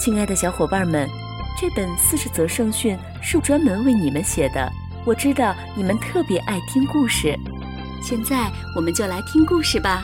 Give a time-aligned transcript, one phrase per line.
[0.00, 1.06] 亲爱的小伙伴们，
[1.60, 4.66] 这本四十则圣训是专门为你们写的。
[5.04, 7.38] 我知道你们特别爱听故事，
[8.02, 10.02] 现在我们就来听故事吧。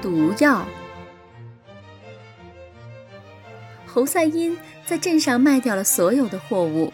[0.00, 0.66] 毒药。
[3.86, 6.90] 侯赛因在镇上卖掉了所有的货物，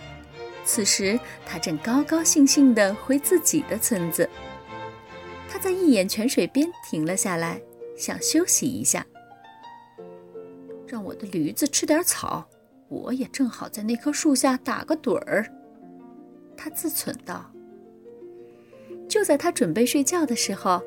[0.65, 1.17] 此时
[1.47, 4.29] 他正高高兴兴地回自己的村子。
[5.49, 7.61] 他在一眼泉水边停了下来。
[7.99, 9.05] 想休息一下，
[10.87, 12.49] 让我的驴子吃点草，
[12.89, 15.45] 我也正好在那棵树下打个盹儿。
[16.57, 17.51] 他自忖道。
[19.09, 20.83] 就在他准备睡觉的时候，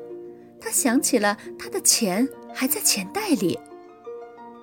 [0.60, 3.58] 他想起了他的钱还在钱袋里，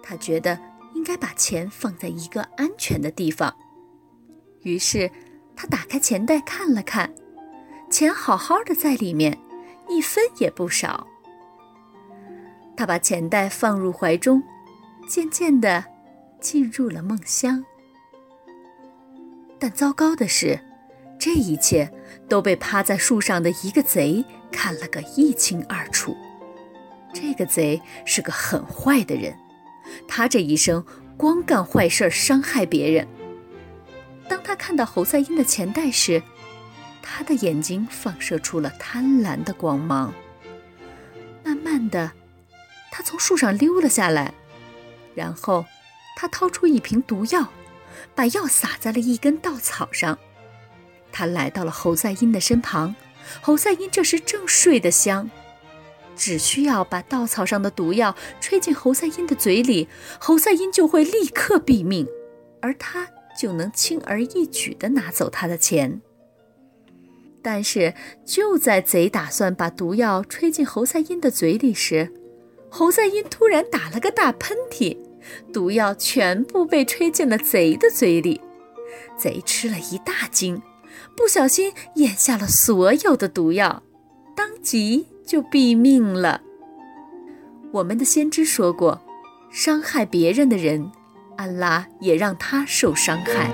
[0.02, 0.58] 他觉得
[0.96, 3.54] 应该把钱放在一个安全的地方。
[4.64, 5.12] 于是，
[5.56, 7.14] 他打开钱袋看了看，
[7.92, 9.38] 钱好好的在里面，
[9.88, 11.06] 一分也不少。
[12.80, 14.42] 他把钱袋放入怀中，
[15.06, 15.84] 渐渐地
[16.40, 17.66] 进入了梦乡。
[19.60, 20.58] 但糟糕的是，
[21.20, 21.92] 这一切
[22.30, 26.16] 都被趴在树上的一个贼看了个一清二楚。
[27.14, 29.38] 这个贼是个很坏的人，
[30.08, 30.82] 他这一生
[31.18, 33.06] 光干坏事儿，伤害别人。
[34.30, 36.24] 当他看到侯赛因的钱袋时，
[37.02, 40.14] 他的眼睛放射出了贪婪的光芒。
[41.44, 42.10] 慢慢的。
[42.92, 44.34] 他从树上溜了下来，
[45.16, 45.66] 然后
[46.16, 47.50] 他掏出一瓶毒药，
[48.16, 50.18] 把药撒在了一根稻草上。
[51.12, 52.96] 他来到了侯赛因的身旁，
[53.42, 55.30] 侯赛因这时正睡得香，
[56.16, 59.88] 只需要把稻草上的毒药吹进侯赛因的嘴里，
[60.20, 62.08] 侯赛因就会立刻毙命，
[62.62, 63.08] 而他
[63.40, 66.02] 就能轻而易举地拿走他的钱。
[67.42, 67.94] 但是
[68.26, 72.12] 就在贼打算把毒药吹进侯赛因的嘴里时，
[72.70, 74.98] 侯赛因突然打了个大喷嚏，
[75.52, 78.40] 毒药全部被吹进了贼的嘴里。
[79.18, 80.62] 贼吃了一大惊，
[81.16, 83.84] 不小心咽下了所有的毒药，
[84.36, 86.42] 当即就毙命了。
[87.72, 89.02] 我们的先知说过，
[89.52, 90.92] 伤害别人的人，
[91.36, 93.52] 安拉也让他受伤害。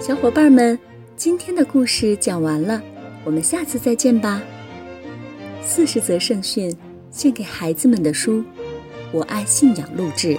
[0.00, 0.78] 小伙伴们，
[1.16, 2.82] 今天的故事讲完了，
[3.24, 4.42] 我们下次再见吧。
[5.62, 6.74] 四十则圣训，
[7.10, 8.42] 献给孩子们的书，
[9.12, 10.36] 我爱信仰录制。